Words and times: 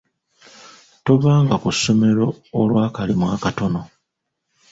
Tovanga 1.05 1.55
ku 1.61 1.69
ssomero 1.75 2.27
olw'akalimu 2.59 3.25
akatono. 3.35 3.81